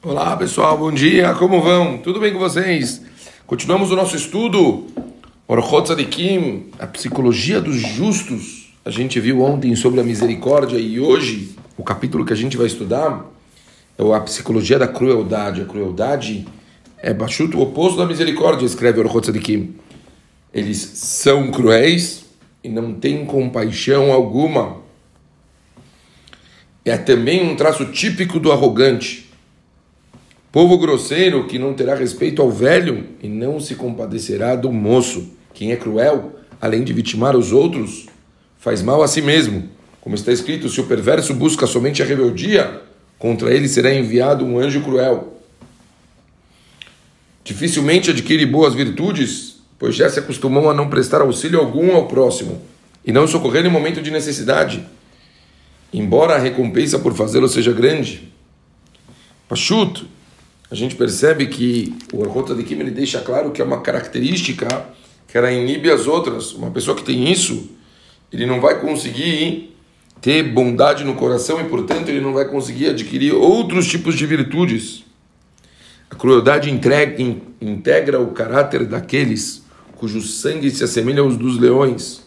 Olá 0.00 0.36
pessoal, 0.36 0.78
bom 0.78 0.92
dia, 0.92 1.34
como 1.34 1.60
vão? 1.60 1.98
Tudo 1.98 2.20
bem 2.20 2.32
com 2.32 2.38
vocês? 2.38 3.02
Continuamos 3.44 3.90
o 3.90 3.96
nosso 3.96 4.14
estudo 4.14 4.86
Orchot 5.48 5.86
Tzadikim, 5.86 6.66
a 6.78 6.86
psicologia 6.86 7.60
dos 7.60 7.74
justos. 7.74 8.72
A 8.84 8.90
gente 8.90 9.18
viu 9.18 9.42
ontem 9.42 9.74
sobre 9.74 9.98
a 9.98 10.04
misericórdia 10.04 10.78
e 10.78 11.00
hoje 11.00 11.56
o 11.76 11.82
capítulo 11.82 12.24
que 12.24 12.32
a 12.32 12.36
gente 12.36 12.56
vai 12.56 12.68
estudar 12.68 13.26
é 13.98 14.14
a 14.14 14.20
psicologia 14.20 14.78
da 14.78 14.86
crueldade. 14.86 15.62
A 15.62 15.64
crueldade 15.64 16.46
é 16.98 17.12
baixuto 17.12 17.58
o 17.58 17.62
oposto 17.62 17.98
da 17.98 18.06
misericórdia, 18.06 18.64
escreve 18.64 19.00
Orchot 19.00 19.22
Tzadikim. 19.22 19.74
Eles 20.54 20.78
são 20.78 21.50
cruéis 21.50 22.24
e 22.62 22.68
não 22.68 22.94
têm 22.94 23.26
compaixão 23.26 24.12
alguma. 24.12 24.76
É 26.84 26.96
também 26.96 27.42
um 27.42 27.56
traço 27.56 27.86
típico 27.86 28.38
do 28.38 28.52
arrogante 28.52 29.27
Povo 30.50 30.78
grosseiro 30.78 31.46
que 31.46 31.58
não 31.58 31.74
terá 31.74 31.94
respeito 31.94 32.40
ao 32.40 32.50
velho 32.50 33.06
e 33.22 33.28
não 33.28 33.60
se 33.60 33.74
compadecerá 33.74 34.56
do 34.56 34.72
moço. 34.72 35.30
Quem 35.52 35.72
é 35.72 35.76
cruel, 35.76 36.40
além 36.58 36.82
de 36.82 36.92
vitimar 36.92 37.36
os 37.36 37.52
outros, 37.52 38.06
faz 38.58 38.80
mal 38.80 39.02
a 39.02 39.08
si 39.08 39.20
mesmo. 39.20 39.68
Como 40.00 40.14
está 40.14 40.32
escrito, 40.32 40.70
se 40.70 40.80
o 40.80 40.86
perverso 40.86 41.34
busca 41.34 41.66
somente 41.66 42.02
a 42.02 42.06
rebeldia, 42.06 42.80
contra 43.18 43.52
ele 43.52 43.68
será 43.68 43.92
enviado 43.92 44.42
um 44.42 44.58
anjo 44.58 44.80
cruel. 44.80 45.34
Dificilmente 47.44 48.10
adquire 48.10 48.46
boas 48.46 48.74
virtudes, 48.74 49.56
pois 49.78 49.94
já 49.94 50.08
se 50.08 50.18
acostumou 50.18 50.70
a 50.70 50.74
não 50.74 50.88
prestar 50.88 51.20
auxílio 51.20 51.58
algum 51.58 51.94
ao 51.94 52.06
próximo 52.06 52.62
e 53.04 53.12
não 53.12 53.26
socorrer 53.26 53.66
em 53.66 53.70
momento 53.70 54.00
de 54.00 54.10
necessidade, 54.10 54.82
embora 55.92 56.36
a 56.36 56.38
recompensa 56.38 56.98
por 56.98 57.14
fazê-lo 57.14 57.48
seja 57.48 57.72
grande. 57.72 58.32
Pachuto, 59.46 60.06
a 60.70 60.74
gente 60.74 60.94
percebe 60.96 61.46
que 61.46 61.94
o 62.12 62.20
Orhota 62.20 62.54
de 62.54 62.62
Kim 62.62 62.78
ele 62.78 62.90
deixa 62.90 63.20
claro 63.20 63.50
que 63.50 63.62
é 63.62 63.64
uma 63.64 63.80
característica 63.80 64.66
que 65.26 65.36
ela 65.36 65.50
inibe 65.50 65.90
as 65.90 66.06
outras. 66.06 66.52
Uma 66.52 66.70
pessoa 66.70 66.96
que 66.96 67.02
tem 67.02 67.30
isso, 67.30 67.70
ele 68.32 68.44
não 68.44 68.60
vai 68.60 68.80
conseguir 68.80 69.74
ter 70.20 70.42
bondade 70.42 71.04
no 71.04 71.14
coração 71.14 71.60
e, 71.60 71.64
portanto, 71.64 72.08
ele 72.08 72.20
não 72.20 72.34
vai 72.34 72.46
conseguir 72.46 72.88
adquirir 72.88 73.32
outros 73.32 73.86
tipos 73.86 74.14
de 74.14 74.26
virtudes. 74.26 75.04
A 76.10 76.14
crueldade 76.14 76.70
entrega, 76.70 77.22
in, 77.22 77.40
integra 77.60 78.20
o 78.20 78.32
caráter 78.32 78.84
daqueles 78.84 79.66
cujo 79.96 80.20
sangue 80.20 80.70
se 80.70 80.84
assemelha 80.84 81.20
aos 81.20 81.36
dos 81.36 81.58
leões, 81.58 82.22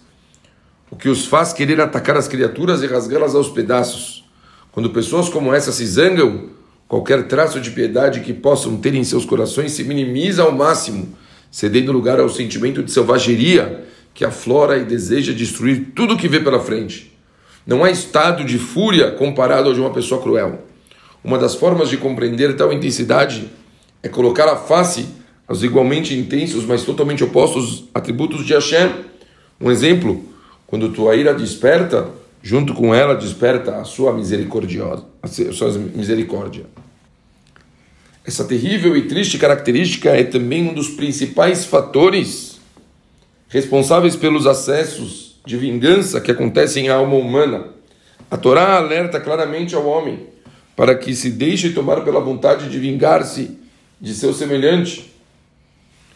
o 0.89 0.95
que 0.95 1.07
os 1.07 1.25
faz 1.25 1.53
querer 1.53 1.79
atacar 1.79 2.17
as 2.17 2.27
criaturas 2.27 2.83
e 2.83 2.87
rasgá-las 2.87 3.33
aos 3.33 3.49
pedaços. 3.49 4.25
Quando 4.73 4.89
pessoas 4.89 5.29
como 5.29 5.53
essa 5.53 5.71
se 5.71 5.85
zangam, 5.85 6.49
Qualquer 6.91 7.25
traço 7.25 7.61
de 7.61 7.71
piedade 7.71 8.19
que 8.19 8.33
possam 8.33 8.75
ter 8.75 8.93
em 8.93 9.03
seus 9.05 9.23
corações 9.23 9.71
se 9.71 9.81
minimiza 9.81 10.43
ao 10.43 10.51
máximo, 10.51 11.15
cedendo 11.49 11.89
lugar 11.89 12.19
ao 12.19 12.27
sentimento 12.27 12.83
de 12.83 12.91
selvageria 12.91 13.85
que 14.13 14.25
aflora 14.25 14.77
e 14.77 14.83
deseja 14.83 15.31
destruir 15.31 15.93
tudo 15.95 16.17
que 16.17 16.27
vê 16.27 16.41
pela 16.41 16.59
frente. 16.59 17.17
Não 17.65 17.85
há 17.85 17.89
estado 17.89 18.43
de 18.43 18.57
fúria 18.57 19.09
comparado 19.09 19.69
ao 19.69 19.73
de 19.73 19.79
uma 19.79 19.91
pessoa 19.91 20.21
cruel. 20.21 20.65
Uma 21.23 21.37
das 21.37 21.55
formas 21.55 21.87
de 21.87 21.95
compreender 21.95 22.57
tal 22.57 22.73
intensidade 22.73 23.49
é 24.03 24.09
colocar 24.09 24.49
a 24.49 24.57
face 24.57 25.07
aos 25.47 25.63
igualmente 25.63 26.13
intensos, 26.13 26.65
mas 26.65 26.83
totalmente 26.83 27.23
opostos 27.23 27.85
atributos 27.93 28.45
de 28.45 28.53
Hashem. 28.53 28.91
Um 29.61 29.71
exemplo, 29.71 30.25
quando 30.67 30.89
tua 30.89 31.15
ira 31.15 31.33
desperta, 31.33 32.09
junto 32.41 32.73
com 32.73 32.93
ela 32.93 33.15
desperta 33.15 33.77
a 33.77 33.83
sua 33.83 34.13
misericordiosa, 34.13 35.05
a 35.21 35.27
sua 35.27 35.71
misericórdia. 35.71 36.65
Essa 38.25 38.45
terrível 38.45 38.95
e 38.95 39.07
triste 39.07 39.37
característica 39.37 40.09
é 40.09 40.23
também 40.23 40.69
um 40.69 40.73
dos 40.73 40.89
principais 40.89 41.65
fatores 41.65 42.59
responsáveis 43.47 44.15
pelos 44.15 44.47
acessos 44.47 45.39
de 45.45 45.57
vingança 45.57 46.21
que 46.21 46.31
acontecem 46.31 46.89
à 46.89 46.95
alma 46.95 47.15
humana. 47.15 47.65
A 48.29 48.37
Torá 48.37 48.77
alerta 48.77 49.19
claramente 49.19 49.75
ao 49.75 49.85
homem 49.85 50.27
para 50.75 50.95
que 50.95 51.13
se 51.15 51.31
deixe 51.31 51.71
tomar 51.71 52.01
pela 52.01 52.19
vontade 52.19 52.69
de 52.69 52.79
vingar-se 52.79 53.57
de 53.99 54.13
seu 54.13 54.33
semelhante. 54.33 55.11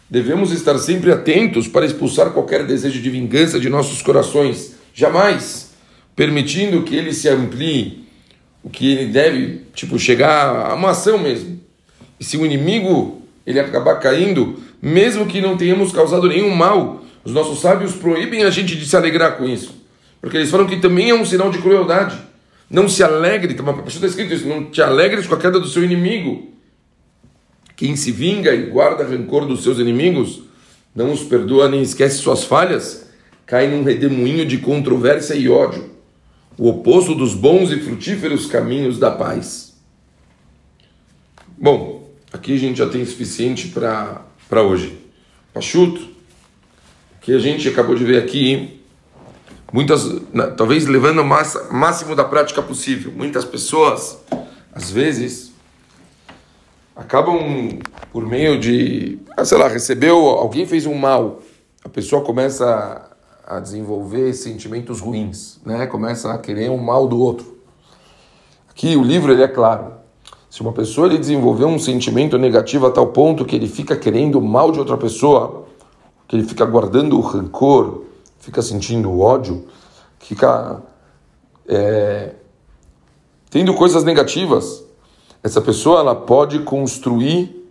Devemos 0.09 0.51
estar 0.51 0.77
sempre 0.77 1.11
atentos 1.11 1.67
para 1.67 1.85
expulsar 1.85 2.31
qualquer 2.31 2.65
desejo 2.65 3.01
de 3.01 3.09
vingança 3.09 3.59
de 3.59 3.69
nossos 3.69 4.01
corações, 4.01 4.75
jamais 4.93 5.74
permitindo 6.15 6.83
que 6.83 6.95
ele 6.95 7.13
se 7.13 7.27
amplie, 7.27 8.05
o 8.63 8.69
que 8.69 8.91
ele 8.91 9.11
deve, 9.11 9.61
tipo, 9.73 9.99
chegar 9.99 10.71
a 10.71 10.73
uma 10.73 10.91
ação 10.91 11.17
mesmo. 11.17 11.59
E 12.19 12.23
se 12.23 12.37
o 12.37 12.45
inimigo 12.45 13.21
ele 13.45 13.59
acabar 13.59 13.95
caindo, 13.95 14.59
mesmo 14.81 15.25
que 15.25 15.41
não 15.41 15.57
tenhamos 15.57 15.91
causado 15.91 16.27
nenhum 16.27 16.53
mal, 16.55 17.03
os 17.23 17.33
nossos 17.33 17.59
sábios 17.59 17.93
proíbem 17.93 18.43
a 18.43 18.49
gente 18.49 18.75
de 18.75 18.85
se 18.85 18.95
alegrar 18.95 19.37
com 19.37 19.45
isso. 19.45 19.83
Porque 20.21 20.37
eles 20.37 20.49
falam 20.49 20.65
que 20.65 20.77
também 20.77 21.09
é 21.09 21.15
um 21.15 21.25
sinal 21.25 21.51
de 21.51 21.59
crueldade. 21.59 22.17
Não 22.69 22.89
se 22.89 23.03
alegre, 23.03 23.53
está 23.53 24.07
escrito 24.07 24.33
isso, 24.33 24.47
não 24.47 24.65
te 24.65 24.81
alegres 24.81 25.27
com 25.27 25.35
a 25.35 25.39
queda 25.39 25.59
do 25.59 25.67
seu 25.67 25.83
inimigo. 25.83 26.51
Quem 27.75 27.95
se 27.95 28.11
vinga 28.11 28.53
e 28.55 28.63
guarda 28.67 29.03
rancor 29.03 29.45
dos 29.45 29.61
seus 29.61 29.77
inimigos, 29.77 30.43
não 30.95 31.11
os 31.11 31.23
perdoa 31.23 31.69
nem 31.69 31.81
esquece 31.81 32.17
suas 32.17 32.43
falhas, 32.43 33.07
cai 33.45 33.67
num 33.67 33.83
redemoinho 33.83 34.45
de 34.45 34.57
controvérsia 34.57 35.35
e 35.35 35.49
ódio, 35.49 35.94
o 36.57 36.69
oposto 36.69 37.13
dos 37.15 37.33
bons 37.33 37.71
e 37.71 37.79
frutíferos 37.79 38.45
caminhos 38.45 38.97
da 38.97 39.11
paz. 39.11 39.75
Bom, 41.57 42.05
Aqui 42.35 42.53
a 42.53 42.57
gente 42.57 42.77
já 42.79 42.89
tem 42.89 43.05
suficiente 43.05 43.69
para 43.69 44.61
hoje. 44.61 44.99
Pachuto, 45.53 46.05
que 47.21 47.31
a 47.31 47.39
gente 47.39 47.65
acabou 47.69 47.95
de 47.95 48.03
ver 48.03 48.21
aqui, 48.21 48.81
muitas, 49.71 50.21
talvez 50.57 50.85
levando 50.85 51.21
o 51.21 51.25
máximo 51.25 52.13
da 52.13 52.25
prática 52.25 52.61
possível. 52.61 53.13
Muitas 53.15 53.45
pessoas, 53.45 54.19
às 54.73 54.91
vezes, 54.91 55.53
acabam 56.93 57.79
por 58.11 58.27
meio 58.27 58.59
de, 58.59 59.17
ah, 59.37 59.45
sei 59.45 59.57
lá, 59.57 59.69
recebeu, 59.69 60.17
alguém 60.17 60.67
fez 60.67 60.85
um 60.85 60.95
mal, 60.95 61.41
a 61.85 61.87
pessoa 61.87 62.21
começa 62.21 63.14
a 63.45 63.59
desenvolver 63.59 64.33
sentimentos 64.33 64.99
ruins, 64.99 65.59
né? 65.63 65.85
Começa 65.85 66.33
a 66.33 66.37
querer 66.37 66.71
um 66.71 66.77
mal 66.77 67.07
do 67.07 67.19
outro. 67.19 67.57
Aqui 68.69 68.95
o 68.95 69.03
livro 69.03 69.31
ele 69.31 69.43
é 69.43 69.47
claro. 69.47 69.93
Se 70.49 70.61
uma 70.61 70.71
pessoa 70.71 71.07
ele 71.07 71.17
desenvolveu 71.17 71.67
um 71.67 71.77
sentimento 71.77 72.37
negativo 72.37 72.87
a 72.87 72.91
tal 72.91 73.07
ponto 73.07 73.45
que 73.45 73.55
ele 73.55 73.67
fica 73.67 73.95
querendo 73.95 74.39
o 74.39 74.41
mal 74.41 74.71
de 74.71 74.79
outra 74.79 74.97
pessoa, 74.97 75.65
que 76.27 76.35
ele 76.35 76.43
fica 76.43 76.65
guardando 76.65 77.17
o 77.17 77.21
rancor, 77.21 78.03
fica 78.39 78.61
sentindo 78.61 79.19
ódio, 79.19 79.67
fica 80.17 80.81
é, 81.67 82.33
tendo 83.49 83.73
coisas 83.75 84.03
negativas, 84.03 84.83
essa 85.43 85.61
pessoa 85.61 85.99
ela 85.99 86.15
pode 86.15 86.59
construir 86.59 87.69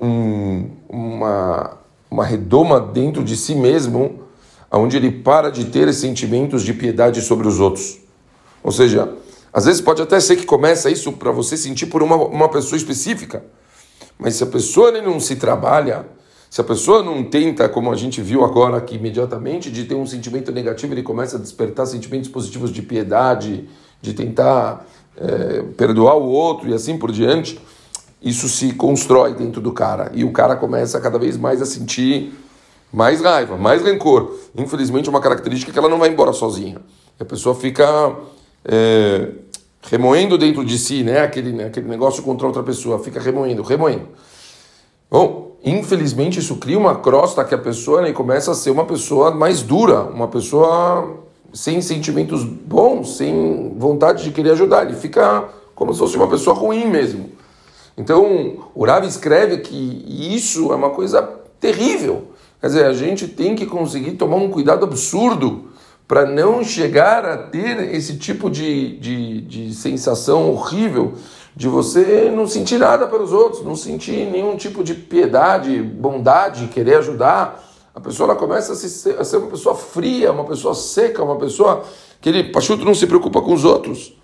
um, 0.00 0.70
uma, 0.88 1.78
uma 2.10 2.24
redoma 2.24 2.80
dentro 2.80 3.22
de 3.22 3.36
si 3.36 3.54
mesmo, 3.54 4.27
onde 4.76 4.96
ele 4.96 5.10
para 5.10 5.50
de 5.50 5.66
ter 5.66 5.92
sentimentos 5.94 6.62
de 6.62 6.74
piedade 6.74 7.22
sobre 7.22 7.48
os 7.48 7.58
outros. 7.58 7.98
Ou 8.62 8.70
seja, 8.70 9.14
às 9.52 9.64
vezes 9.64 9.80
pode 9.80 10.02
até 10.02 10.20
ser 10.20 10.36
que 10.36 10.44
começa 10.44 10.90
isso 10.90 11.12
para 11.12 11.30
você 11.30 11.56
sentir 11.56 11.86
por 11.86 12.02
uma, 12.02 12.16
uma 12.16 12.48
pessoa 12.48 12.76
específica. 12.76 13.42
Mas 14.18 14.34
se 14.34 14.42
a 14.42 14.46
pessoa 14.46 14.92
não 15.00 15.18
se 15.18 15.36
trabalha, 15.36 16.06
se 16.50 16.60
a 16.60 16.64
pessoa 16.64 17.02
não 17.02 17.24
tenta, 17.24 17.68
como 17.68 17.90
a 17.90 17.96
gente 17.96 18.20
viu 18.20 18.44
agora 18.44 18.76
aqui 18.76 18.96
imediatamente, 18.96 19.70
de 19.70 19.84
ter 19.84 19.94
um 19.94 20.06
sentimento 20.06 20.52
negativo, 20.52 20.92
ele 20.92 21.02
começa 21.02 21.36
a 21.36 21.40
despertar 21.40 21.86
sentimentos 21.86 22.28
positivos 22.28 22.72
de 22.72 22.82
piedade, 22.82 23.68
de 24.02 24.12
tentar 24.12 24.86
é, 25.16 25.62
perdoar 25.76 26.16
o 26.16 26.24
outro 26.24 26.68
e 26.68 26.74
assim 26.74 26.98
por 26.98 27.12
diante, 27.12 27.60
isso 28.22 28.48
se 28.48 28.72
constrói 28.74 29.34
dentro 29.34 29.60
do 29.60 29.72
cara. 29.72 30.10
E 30.14 30.24
o 30.24 30.32
cara 30.32 30.56
começa 30.56 31.00
cada 31.00 31.18
vez 31.18 31.36
mais 31.36 31.62
a 31.62 31.66
sentir 31.66 32.32
mais 32.92 33.20
raiva, 33.20 33.56
mais 33.56 33.82
rancor. 33.82 34.34
Infelizmente 34.56 35.08
é 35.08 35.10
uma 35.10 35.20
característica 35.20 35.72
que 35.72 35.78
ela 35.78 35.88
não 35.88 35.98
vai 35.98 36.08
embora 36.08 36.32
sozinha. 36.32 36.80
A 37.18 37.24
pessoa 37.24 37.54
fica 37.54 38.16
é, 38.64 39.28
remoendo 39.82 40.38
dentro 40.38 40.64
de 40.64 40.78
si, 40.78 41.02
né? 41.02 41.20
Aquele, 41.20 41.52
né? 41.52 41.66
aquele 41.66 41.88
negócio 41.88 42.22
contra 42.22 42.46
outra 42.46 42.62
pessoa, 42.62 42.98
fica 42.98 43.20
remoendo, 43.20 43.62
remoendo. 43.62 44.08
Bom, 45.10 45.56
infelizmente 45.64 46.38
isso 46.38 46.56
cria 46.56 46.78
uma 46.78 46.96
crosta 46.96 47.44
que 47.44 47.54
a 47.54 47.58
pessoa 47.58 48.02
né, 48.02 48.12
começa 48.12 48.52
a 48.52 48.54
ser 48.54 48.70
uma 48.70 48.84
pessoa 48.84 49.30
mais 49.30 49.62
dura, 49.62 50.02
uma 50.02 50.28
pessoa 50.28 51.18
sem 51.52 51.80
sentimentos 51.80 52.44
bons, 52.44 53.16
sem 53.16 53.74
vontade 53.76 54.22
de 54.22 54.30
querer 54.30 54.52
ajudar. 54.52 54.84
Ele 54.84 54.96
fica 54.96 55.48
como 55.74 55.92
se 55.92 55.98
fosse 55.98 56.16
uma 56.16 56.28
pessoa 56.28 56.54
ruim 56.54 56.86
mesmo. 56.86 57.30
Então, 57.96 58.58
o 58.74 58.84
Rav 58.84 59.04
escreve 59.04 59.58
que 59.58 60.04
isso 60.36 60.72
é 60.72 60.76
uma 60.76 60.90
coisa 60.90 61.22
terrível. 61.58 62.27
Quer 62.60 62.66
dizer, 62.66 62.84
a 62.86 62.92
gente 62.92 63.28
tem 63.28 63.54
que 63.54 63.66
conseguir 63.66 64.12
tomar 64.12 64.36
um 64.36 64.50
cuidado 64.50 64.84
absurdo 64.84 65.68
para 66.08 66.24
não 66.24 66.64
chegar 66.64 67.24
a 67.24 67.36
ter 67.36 67.94
esse 67.94 68.16
tipo 68.16 68.50
de, 68.50 68.96
de, 68.98 69.40
de 69.42 69.74
sensação 69.74 70.50
horrível 70.50 71.14
de 71.54 71.68
você 71.68 72.32
não 72.34 72.46
sentir 72.46 72.78
nada 72.78 73.06
pelos 73.06 73.32
outros, 73.32 73.64
não 73.64 73.76
sentir 73.76 74.30
nenhum 74.30 74.56
tipo 74.56 74.82
de 74.82 74.94
piedade, 74.94 75.82
bondade, 75.82 76.68
querer 76.68 76.98
ajudar. 76.98 77.64
A 77.94 78.00
pessoa 78.00 78.30
ela 78.30 78.38
começa 78.38 78.72
a, 78.72 78.76
se, 78.76 79.10
a 79.10 79.24
ser 79.24 79.38
uma 79.38 79.48
pessoa 79.48 79.74
fria, 79.74 80.30
uma 80.32 80.44
pessoa 80.44 80.72
seca, 80.72 81.22
uma 81.22 81.36
pessoa 81.36 81.84
que 82.20 82.28
ele, 82.28 82.44
Pachuto, 82.44 82.84
não 82.84 82.94
se 82.94 83.06
preocupa 83.06 83.42
com 83.42 83.52
os 83.52 83.64
outros. 83.64 84.16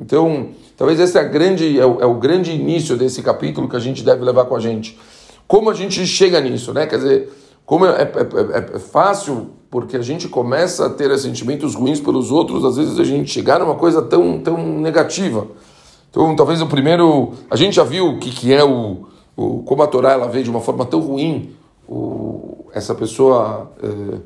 Então, 0.00 0.50
talvez 0.76 0.98
esse 0.98 1.18
é, 1.18 1.24
grande, 1.24 1.78
é, 1.78 1.84
o, 1.84 2.00
é 2.00 2.06
o 2.06 2.14
grande 2.14 2.52
início 2.52 2.96
desse 2.96 3.22
capítulo 3.22 3.68
que 3.68 3.76
a 3.76 3.80
gente 3.80 4.02
deve 4.02 4.24
levar 4.24 4.46
com 4.46 4.56
a 4.56 4.60
gente. 4.60 4.98
Como 5.46 5.68
a 5.68 5.74
gente 5.74 6.06
chega 6.06 6.40
nisso, 6.40 6.72
né? 6.72 6.86
Quer 6.86 6.96
dizer, 6.96 7.32
como 7.68 7.84
é, 7.84 7.90
é, 7.90 8.02
é, 8.02 8.76
é, 8.76 8.78
fácil, 8.78 9.50
porque 9.70 9.94
a 9.94 10.00
gente 10.00 10.26
começa 10.26 10.86
a 10.86 10.88
ter 10.88 11.14
sentimentos 11.18 11.74
ruins 11.74 12.00
pelos 12.00 12.30
outros, 12.30 12.64
às 12.64 12.78
vezes 12.78 12.98
a 12.98 13.04
gente 13.04 13.30
chegar 13.30 13.58
numa 13.58 13.74
coisa 13.74 14.00
tão, 14.00 14.40
tão 14.40 14.56
negativa. 14.80 15.46
Então, 16.10 16.34
talvez 16.34 16.62
o 16.62 16.66
primeiro. 16.66 17.34
A 17.50 17.56
gente 17.56 17.76
já 17.76 17.84
viu 17.84 18.06
o 18.06 18.18
que, 18.18 18.30
que 18.30 18.54
é 18.54 18.64
o, 18.64 19.06
o. 19.36 19.62
Como 19.64 19.82
a 19.82 19.86
Torá 19.86 20.12
ela 20.12 20.26
vê 20.28 20.42
de 20.42 20.48
uma 20.48 20.60
forma 20.60 20.86
tão 20.86 20.98
ruim 21.00 21.50
o, 21.86 22.64
essa 22.72 22.94
pessoa 22.94 23.70
é, 23.82 24.16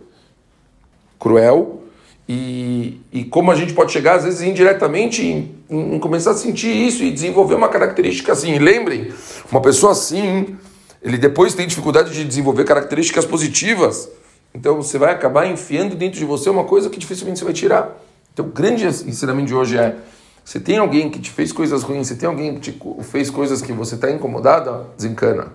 cruel. 1.19 1.81
E, 2.29 3.01
e 3.13 3.25
como 3.25 3.51
a 3.51 3.57
gente 3.57 3.73
pode 3.73 3.91
chegar, 3.91 4.19
às 4.19 4.23
vezes, 4.23 4.41
indiretamente, 4.41 5.27
em, 5.27 5.53
em, 5.69 5.99
começar 5.99 6.31
a 6.31 6.35
sentir 6.35 6.71
isso 6.71 7.03
e 7.03 7.11
desenvolver 7.11 7.57
uma 7.57 7.69
característica 7.69 8.31
assim. 8.31 8.53
E 8.53 8.61
lembrem, 8.61 9.13
uma 9.51 9.61
pessoa 9.61 9.91
assim, 9.91 10.57
ele 11.03 11.19
depois 11.19 11.55
tem 11.55 11.67
dificuldade 11.67 12.13
de 12.13 12.25
desenvolver 12.25 12.65
características 12.65 13.25
positivas. 13.25 14.09
Então 14.55 14.77
você 14.77 14.99
vai 14.99 15.13
acabar 15.13 15.47
enfiando 15.47 15.97
dentro 15.97 16.19
de 16.19 16.25
você 16.25 16.49
uma 16.49 16.65
coisa 16.65 16.89
que 16.89 16.99
dificilmente 16.99 17.39
você 17.39 17.45
vai 17.45 17.55
tirar. 17.55 18.01
Então 18.33 18.47
o 18.47 18.49
grande 18.49 18.87
ensinamento 18.87 19.49
de 19.49 19.55
hoje 19.55 19.77
é 19.77 19.97
se 20.45 20.61
tem 20.61 20.79
alguém 20.79 21.11
que 21.11 21.19
te 21.19 21.31
fez 21.31 21.53
coisas 21.53 21.83
ruins, 21.83 22.09
se 22.09 22.17
tem 22.17 22.29
alguém 22.29 22.55
que 22.55 22.73
te 22.73 22.79
fez 23.03 23.31
coisas 23.31 23.63
que 23.63 23.73
você 23.73 23.95
está 23.95 24.11
incomodada, 24.11 24.87
desencana. 24.97 25.53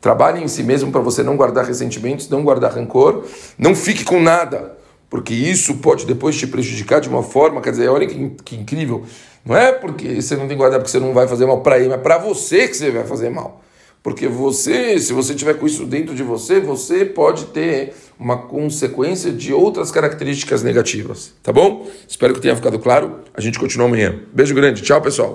Trabalhe 0.00 0.42
em 0.42 0.48
si 0.48 0.62
mesmo 0.62 0.92
para 0.92 1.00
você 1.00 1.22
não 1.22 1.36
guardar 1.36 1.64
ressentimentos, 1.64 2.28
não 2.28 2.42
guardar 2.42 2.72
rancor, 2.72 3.24
não 3.58 3.74
fique 3.74 4.04
com 4.04 4.20
nada, 4.20 4.76
porque 5.08 5.34
isso 5.34 5.76
pode 5.78 6.06
depois 6.06 6.36
te 6.36 6.46
prejudicar 6.46 7.00
de 7.00 7.08
uma 7.08 7.22
forma, 7.22 7.60
quer 7.60 7.70
dizer, 7.70 7.88
olha 7.88 8.06
que, 8.06 8.30
que 8.44 8.56
incrível. 8.56 9.04
Não 9.44 9.56
é 9.56 9.72
porque 9.72 10.20
você 10.20 10.36
não 10.36 10.48
tem 10.48 10.56
que 10.56 10.64
porque 10.64 10.88
você 10.88 10.98
não 10.98 11.12
vai 11.12 11.28
fazer 11.28 11.46
mal 11.46 11.60
para 11.60 11.78
ele, 11.78 11.88
mas 11.88 12.00
para 12.00 12.18
você 12.18 12.68
que 12.68 12.76
você 12.76 12.90
vai 12.90 13.04
fazer 13.04 13.30
mal. 13.30 13.62
Porque 14.06 14.28
você, 14.28 15.00
se 15.00 15.12
você 15.12 15.34
tiver 15.34 15.54
com 15.54 15.66
isso 15.66 15.84
dentro 15.84 16.14
de 16.14 16.22
você, 16.22 16.60
você 16.60 17.04
pode 17.04 17.46
ter 17.46 17.92
uma 18.16 18.36
consequência 18.36 19.32
de 19.32 19.52
outras 19.52 19.90
características 19.90 20.62
negativas. 20.62 21.32
Tá 21.42 21.52
bom? 21.52 21.88
Espero 22.06 22.32
que 22.32 22.40
tenha 22.40 22.54
ficado 22.54 22.78
claro. 22.78 23.18
A 23.34 23.40
gente 23.40 23.58
continua 23.58 23.88
amanhã. 23.88 24.20
Beijo 24.32 24.54
grande. 24.54 24.80
Tchau, 24.80 25.02
pessoal. 25.02 25.34